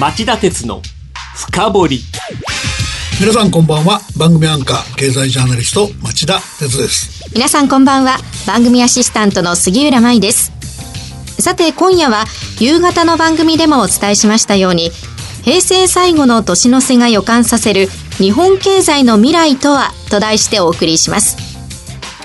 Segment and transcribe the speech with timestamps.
[0.00, 0.80] 町田鉄の
[1.36, 2.00] 深掘り。
[3.20, 4.00] 皆さんこんばんは。
[4.16, 7.30] 番組アンカー経済ジャーナリスト町田鉄です。
[7.34, 8.16] 皆さんこんばんは。
[8.46, 10.50] 番組アシスタントの杉浦舞です。
[11.38, 12.24] さて今夜は
[12.58, 14.90] 夕方の番組でもお伝えしましたように
[15.42, 21.36] 平成最後の年の瀬が予感させる日本経済の未来とはと題してお送りします。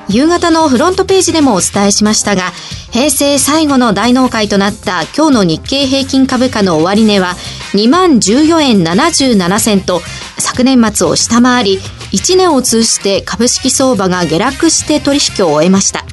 [0.10, 2.52] 夕方のフロントページでもお伝えしましたが
[2.92, 7.36] 平成最後の大納会となった今日の日経平均株価の終値は
[7.74, 10.02] 2万14円77銭と
[10.38, 11.80] 昨年末を下回り
[12.12, 16.06] 1年を通じて株式相場が下落して取引を終えました。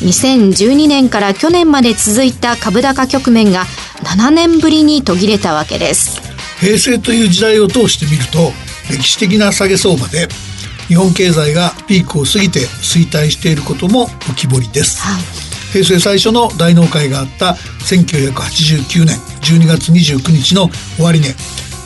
[0.00, 3.64] 2012年から去年まで続いた株高局面が
[4.02, 6.20] 7年ぶりに途切れたわけです。
[6.58, 8.52] 平成という時代を通してみると
[8.90, 10.28] 歴史的な下げ相場で
[10.88, 17.56] 日本経済がピークを過ぎて衰退していることも浮き彫りです、はい平成最初の大納会があった
[17.88, 21.34] 1989年12月29日の終値。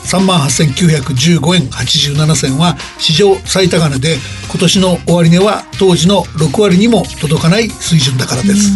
[0.05, 4.17] 3万8915円87銭は史上最高値で
[4.49, 8.71] 今年の終値は当時の6割にも届かない水準だからです。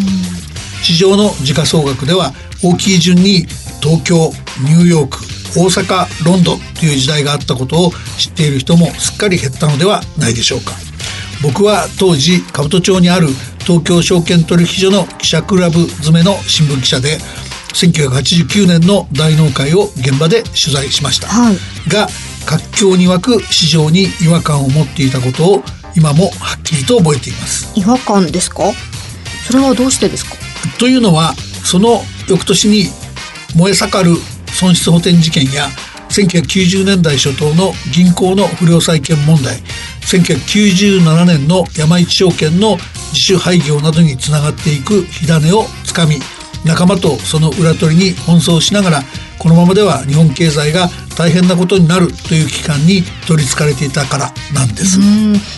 [0.81, 3.45] 市場の時価総額では大きい順に
[3.81, 5.19] 東京ニューヨーク
[5.55, 10.73] 大阪ロンドンという時代があったことを知っている人もすっかり減ったのではないでしょうか。
[11.41, 13.29] 僕は当時兜町にある
[13.69, 17.19] 東京証券取引所の記者クラブ詰めの新聞記者で
[17.75, 21.55] 1989年の大納会を現場で取材しました、はい、
[21.87, 22.07] が
[22.47, 25.63] 活況に沸く市場に違和感を持っていたことを
[25.95, 27.71] 今もはっきりと覚えています。
[27.79, 28.71] 違和感ですか？
[29.45, 30.35] それはどうしてですか？
[30.79, 32.85] というのはその翌年に
[33.55, 35.67] 燃え盛る損失補填事件や
[36.09, 39.57] 1990年代初頭の銀行の不良債権問題
[40.01, 42.79] 1997年の山一証券の
[43.09, 46.19] 自主廃業などにつながっていく火種をつかみ
[46.65, 49.01] 仲間とその裏取りに奔走しながら
[49.37, 54.99] このままでは日本経済が大変なことになるという期間に取りつかれていたからなんです。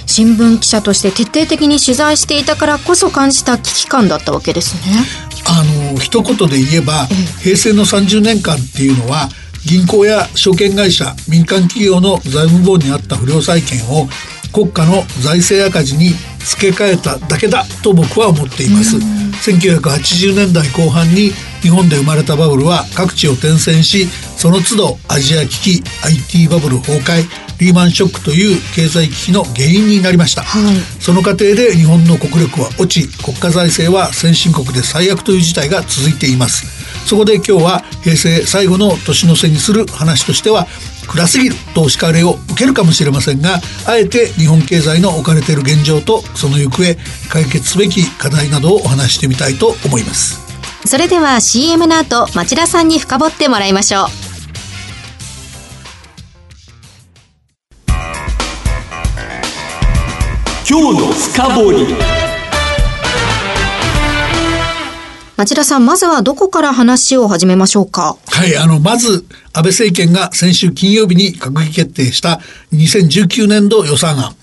[0.06, 5.04] 新聞記者として徹底的に取材していたからこそ感じた危機感だったわけですね。
[5.48, 5.64] あ
[5.94, 7.08] の一言で言えば
[7.42, 9.30] 平成の30年間っていうのは
[9.66, 14.08] 銀行や証券会社民間企業の財務部にあった不良債権を
[14.54, 16.14] 国家の財政赤字に
[16.46, 18.98] 付け替えただけだと僕は思っています。
[18.98, 21.32] 1980年代後半に
[21.62, 24.08] 日本で生まれたバブルは各地を転戦し
[24.38, 27.24] その都度アジア危機 IT バブル崩壊
[27.60, 40.68] リーマンショックという経済危機の原因になりました、はい、その過程で日本の国力は落ち国家財政は先進国で最悪という事態が続いていますそこで今日は平成最後の年の瀬にする話としては
[41.08, 46.96] 暗すぎるとお叱りを受けるかもしれませんがあえて日本経済の置かれている現状とその行方
[47.30, 50.52] 解決すべき課題などをお話してみたいと思います。
[50.86, 54.08] それでは CM の後町田さんに深掘ってもらいましょう
[60.68, 62.31] 今日の深掘
[65.42, 68.16] 町田さん、まずはどこから話を始めましょうか？
[68.28, 72.40] はい、あの、まず、安倍政権が先週金曜日に閣議決定した
[72.74, 74.36] 2019年度予算案。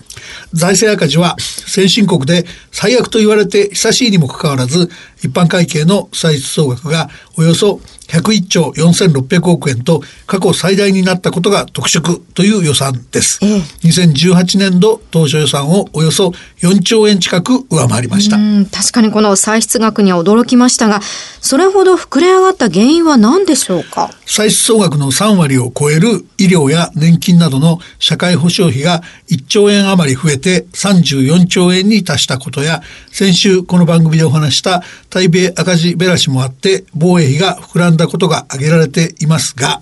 [0.51, 2.43] 財政赤字は先進国で
[2.73, 4.89] 最悪と言われて久しいにもかかわらず
[5.19, 13.39] 一般会計の歳出総額がおよそ101兆4600億円と過去最大になったことが特色という予算です。
[13.41, 18.37] ええ、2018年度当初予算をおよそ4兆円近く上回りました。
[18.75, 21.01] 確かにこの歳出額には驚きましたが、
[21.39, 24.09] それほど膨れ上がった原因は何でしょうか？
[24.25, 32.81] 歳出総額の3割を超える医療や年金などの社会保障費が1兆円余り増えて34兆円に達したことや、
[33.11, 39.81] 先週この番組でお話した対米赤字べらしもあって防衛費が膨らんだことが挙げられていますが、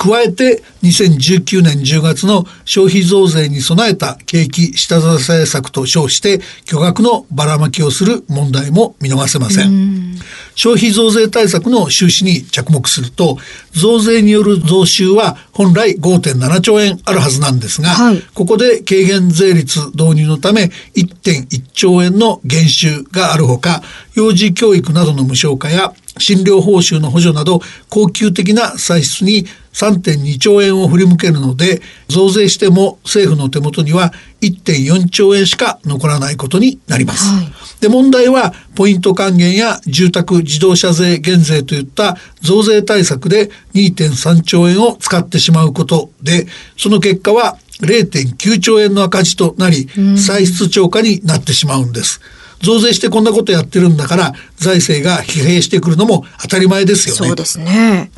[0.00, 10.18] 加えて2019年10月の消費増税に備えた景気下支え策と称して巨額のばらまきをする問題も見逃せません。
[10.54, 13.36] 消費増税対策の収支に着目すると
[13.72, 23.82] 増税による増収は本来5.7兆円あるはずなんですが、はい、ここで軽減税率導入のため1.1兆円の減収があるほか
[24.14, 37.28] 幼児教育などの無償化や診療報酬の補助など恒久的な歳出に3.2兆円を振り向けるので増税しても政府の手元には1.4兆円しか残らないことになります。
[37.28, 46.46] はい、で問題はポイント還元や住宅自動車税減税といった増税対策で2.3兆円を使ってしまうことで
[46.76, 52.20] その結果は0.9兆円の赤字となり、歳出超過になってしまうんです。
[52.62, 57.26] 増税してこんなことやってるんだから財政が疲弊してくるのも当たり前ですよね。
[57.28, 58.10] そうですね。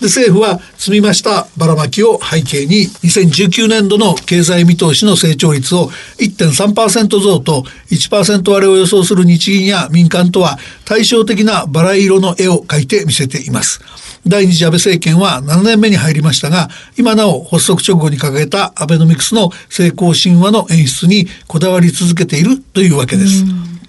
[0.00, 13.80] で政府は積み増したばらまきを背景に2019年度の経済見通しの成長率を1.3%増と1%割れを予想する日銀や民間とは対照的なバラ色の絵を描いて見せています。
[14.26, 16.68] 第二次安倍政権は7年目に入りましたが、
[16.98, 23.44] 今なお発足直後に掲げたアベノミクスの成功神話の演出にこだわり続けているというわけです。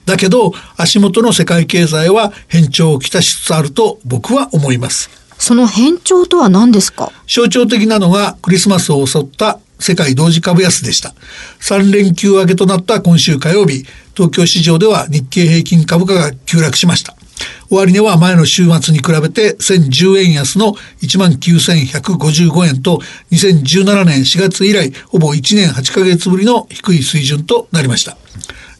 [0.05, 5.09] だけど、足元の世界経済は変調をきたしつつあると僕は思います。
[5.37, 7.11] その変調とは何ですか？
[7.27, 11.15] 象徴的なのがクリスマスを襲った世界同時株安でした。
[11.61, 17.15] 3連休明けとなった今週火曜日、東京市場では日経平均株価が急落しました。
[17.71, 23.01] 終値は前の週末に比べて1010円安の19,155円と
[23.31, 28.15] 2017年4月以来ほぼ1年8ヶ月ぶりの低い水準となりました。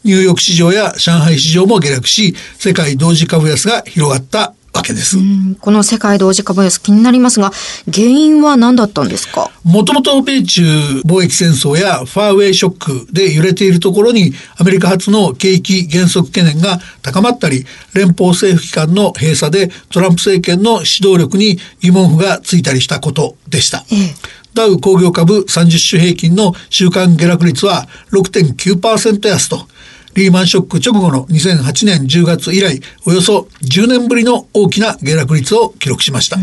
[0.04, 5.18] ニューヨーク市場や上海市場も下落し、世界同時株安が広がったわけです。
[5.60, 7.52] この世界同時株安気になりますが、
[7.92, 9.50] 原因は何だったんですか？
[9.64, 10.62] もともと米中
[11.06, 23.84] 貿易戦争やファーウェイショックで揺れているところに、アメリカ発の景気減速懸念が高まったり、連邦政府機関の閉鎖でトランプ政権の指導力に疑問符がついたりしたことでした。
[23.92, 24.14] ええ
[24.54, 29.66] ダウ工業株30種平均の週間下落率は6.9%安と
[30.14, 36.36] リーマンショック直後の2008年10月以来、およそ10年ぶりの大きな下落率を記録しました。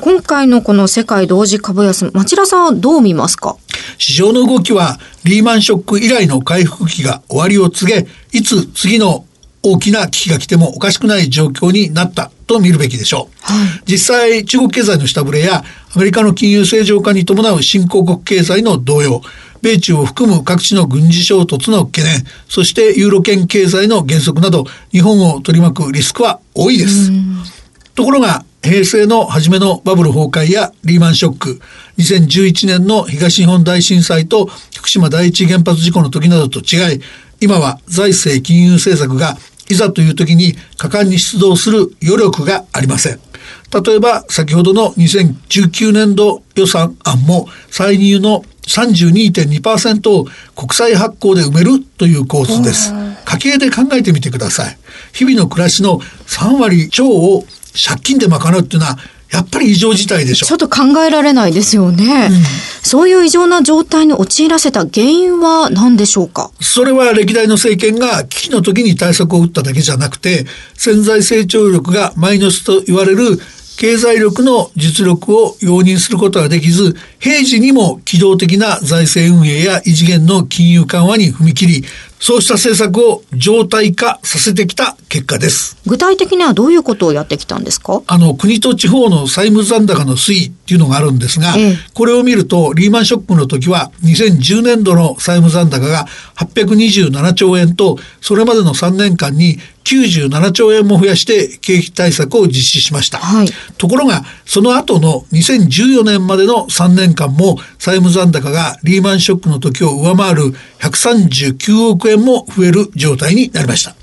[0.00, 3.56] 今回のこの世界同時株安、町田さんはどう見ますか？
[3.98, 9.24] 市場の動きはリーマンショック以来の回復期が終わりを告げ、いつ次の
[9.62, 13.52] 大きな危機が来てもおかしくない状況になったと見るべきでしょう。
[13.52, 19.22] はい、実際、中国経済の下振れやアメリカの金融正常化に伴う新興国経済の動揺、
[19.64, 27.10] 米中を含む各地の軍事衝突の懸念、そしてユーロ圏経済の減速など、日本を取り巻くリスクは多いです。
[27.94, 31.60] ところが、平成の初めのバブル崩壊やリーマンショック、
[31.96, 37.00] 2011年の東日本大震災と福島第一原発事故の時などと違い、
[37.40, 39.38] 今は財政金融政策が
[39.70, 43.20] いざという時に果敢に出動する余力がありません。
[43.84, 50.26] 例えば先ほどの2019年度予算案も歳入の32.2%を
[50.56, 52.92] 国債発行で埋めるという構図です。
[53.24, 54.78] 家計で考えてみてください。
[55.12, 58.98] 日々の暮らしの3割超を借金で賄うっていうのは
[59.30, 60.46] やっぱり異常事態でしょ。
[60.46, 62.28] ちょっと考えられないですよね。
[62.30, 62.42] うん、
[62.82, 66.52] そういう異常な状態に陥らせた原因は何でしょうか？
[66.60, 73.40] それは歴代の政権が危機の時に対策を打っただけじゃなくて、潜在成長力がマイナスと言われる
[73.76, 81.84] 経済力の実力を容認することができず、平時にも機動的な財政運営や異次元の金融緩和に踏み切り、
[82.20, 85.76] そうした政策を常態化させてきた結果です。
[85.86, 88.02] 具体的にはどういうことをやってきたんですか？
[88.06, 96.06] あの、国と地方の債務残高の推移っていうのがあるんですが、ええ、これを見ると、リーマンショックの時は、2010年度の債務残高が
[96.36, 103.18] 827兆円と、それまでの3年間に97兆円も増やして景気対策を実施しました。
[103.18, 113.94] はい、ところが、その後の2014年までの3年間も債務残高がリーマンショックの時を上回る139億円も増える状態になりました。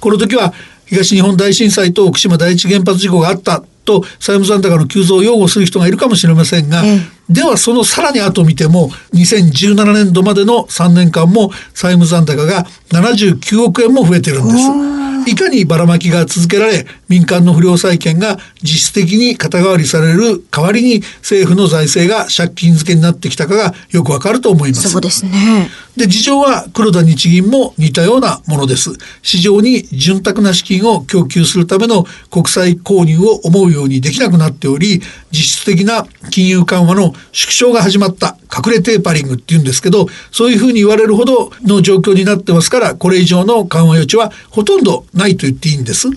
[0.00, 0.52] この時は
[0.86, 6.82] 東日本大震災と福島第一原発事故があったと債務残高の急増を擁護する人がいるかもしれませんが、
[7.28, 15.09] ではそのさらに後を見ても2017年度までの3年間も債務残高が79億円も増えてるんです。
[15.26, 24.88] いかにばらまきが続けられ民間の不良債権が実質的に肩代わりされる代わりに政府の財政が借金付けになってきたかがよくわかると思います。
[24.88, 25.70] そうですね。
[26.00, 28.90] で事情は黒田日銀も似たようなものです。
[29.20, 46.08] 市場に潤沢な資金を供給するための国債購入を思うようにできなくなっており実質的な金融緩和の縮小が始まった隠れテーパリングっていうんですけどそういうふうに言われるほどの状況になってますからこれ以上の緩和余地はほとんどないと言っていいんです。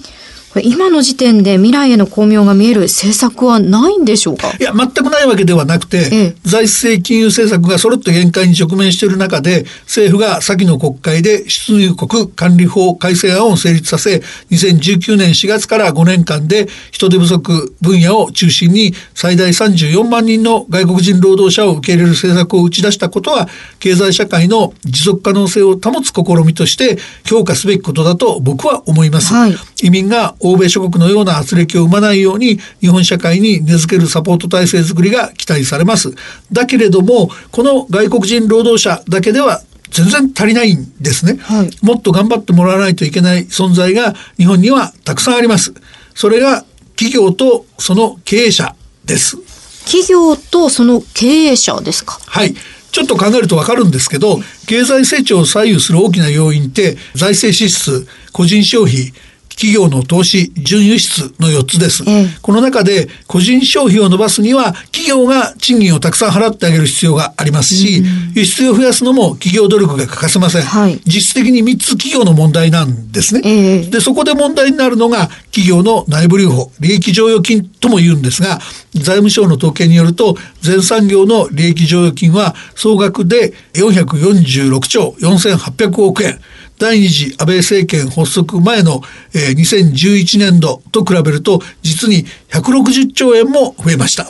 [0.61, 4.53] 今の時点で未来への巧妙が見える政策はないんでしょうか？
[4.59, 23.47] いや、全くないわけではなくて、ええ、財政金融政策が揃って限界に直面している中で、政府が先の国会で出入国管理法改正案を成立させ、2019年4月から5年間で人手不足分野を中心に最大34万人の外国人労働者を受け入れる政策を打ち出したことは、
[23.79, 29.33] 経済社会の持続可能性を保つ試みとして評価すべきことだと僕は思います。
[29.33, 36.13] はい、移民が欧米諸国のような圧力を生まないように日本社会に根付けるサポート体制づくりが期待されます。
[36.51, 45.73] だけれどもこの外国人労働者だけでは全然足りないんですね、はいもっと頑張ってもらわないといけない存在が日本にはたくさんあります
[46.15, 49.37] それが企業とその経営者です
[49.85, 52.19] 企業とその経営者ですか？
[52.25, 52.55] はい。
[52.91, 59.11] ちょっと考えるとわかるんですけど、経済成長を左右する大きな要因って、財政支出、個人消費、
[59.55, 62.03] 企業の投資、準輸出の4つです。
[62.07, 70.63] ええこの中で個人消費を伸ばすには企業が賃金をたくさん払ってあげる必要がありますし、輸出を増やすのも企業努力が欠かせません。
[70.63, 73.41] はい実質的に3つ企業の問題なんですね。
[73.43, 78.59] ええで、そこで問題になるのが企業の内部留保、利益剰余金とも言うんですが、
[78.93, 86.39] 財務省の統計によると、全産業の利益剰余金は総額で446兆4800億円。
[86.79, 89.01] 第二次安倍政権発足前の、
[89.33, 94.27] えー2011年度と比べると実に160兆円も増えました。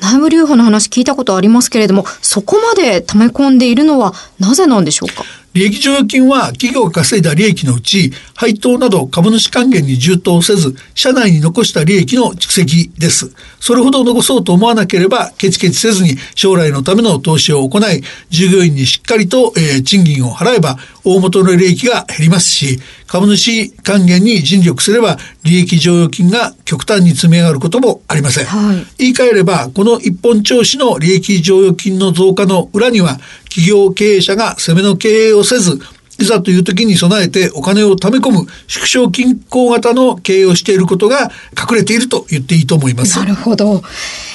[0.00, 5.24] 内部留保の話聞いたことありますけれども、そこまで溜め込んでいるのはなぜなんでしょうか？
[5.58, 13.32] 利益剰余金は企業が稼いだ利益のうち配当など株主還元に充当せず社内に残した利益の蓄積です。
[13.58, 25.16] それほど残そうと思わなければケチケチせずに将来のための投資を行い従業員にしっかりと、えー賃金を払えば大元の利益が減りますし株主還元に尽力すれば
[25.48, 35.78] 利益剰余金が極端に積み上がることもありません、はい言い換えればこの一本調子の利益剰余金の増加の裏には企業経営者が攻めの経営をせず
[36.20, 43.24] いざという時に備えてお金を貯め込む縮小均衡型の経営をしていることが隠れていると言っていいと思いますな。
[43.24, 43.82] るほど。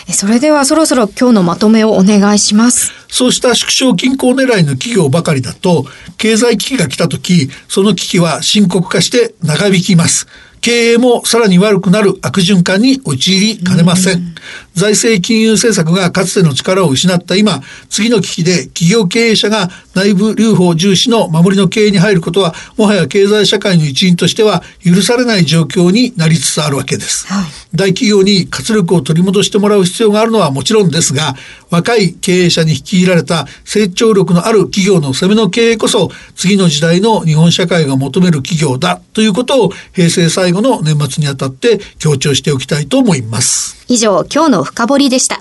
[0.08, 2.94] えそれではそろそろ今日のまとめをお願いします。
[3.10, 5.86] そうした縮小均衡狙いの企業ばかりだと、
[6.18, 10.28] 経済危機が来た時、その危機は深刻化して長引きます。
[10.64, 14.34] 経営もさらに悪くなる悪循環に陥りかねません。
[14.76, 27.28] 財政金融政策がかつての力を失った今、次の危機で企業経営者が内部留保重視の守りの経営に入ることは、もはや経済社会の一員としては許されない状況になりつつあるわけです。
[27.28, 31.36] はい大企業に活力を取り戻してもらう必要があるのはもちろんですが
[31.72, 43.84] 若い経営者に率いられた成長力のある企業の攻めの経営こそ次の時代の日本社会が求める企業だということを平成最後の年末にあたって強調しておきたいと思います。
[43.90, 45.40] 以上、今日の深掘りでした。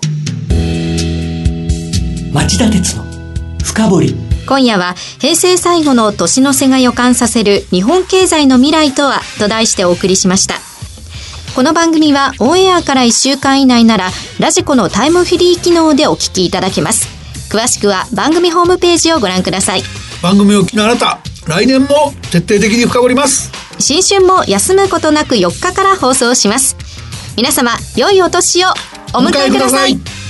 [2.33, 3.05] 町田鉄の
[3.63, 10.57] 深掘り今夜は平成最後の年の瀬が予感させる日本経済の未来とはと題してお送りしました。
[11.55, 14.11] この番組はオンエアから1週間以内なら
[14.41, 17.09] ラジコのタイムフリー機能でお聞きいただけます。
[17.55, 19.83] 詳しくは番組ホームページをご覧ください。
[20.23, 23.53] 番組を聞きのあなた来年も徹底的に深掘ります。
[23.79, 26.77] 新春も休むことなく4日から放送します。
[27.37, 28.69] 皆様、良いお年を
[29.15, 30.22] お迎えください。